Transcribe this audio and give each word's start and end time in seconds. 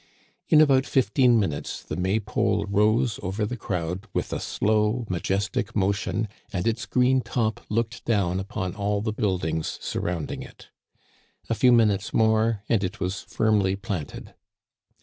In 0.49 0.61
about 0.61 0.87
fifteen 0.87 1.39
minutes 1.39 1.83
the 1.83 1.95
May 1.95 2.19
pole 2.19 2.65
rose 2.65 3.19
over 3.21 3.45
the 3.45 3.55
crowd 3.55 4.07
with 4.13 4.33
a 4.33 4.39
slow, 4.39 5.05
majestic 5.11 5.75
motion, 5.75 6.27
and 6.51 6.65
its 6.67 6.87
green 6.87 7.21
top 7.21 7.59
looked 7.69 8.03
down 8.03 8.39
upon 8.39 8.73
all 8.73 9.01
the 9.01 9.13
buildings 9.13 9.77
surround 9.79 10.31
ing 10.31 10.41
it 10.41 10.69
A 11.51 11.53
few 11.53 11.71
minutes 11.71 12.15
more 12.15 12.63
and 12.67 12.83
it 12.83 12.99
was 12.99 13.21
firmly 13.21 13.75
planted. 13.75 14.33